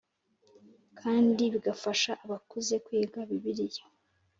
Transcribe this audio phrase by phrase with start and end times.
[0.99, 3.83] kandi bigafasha abakuze kwiga bibiliya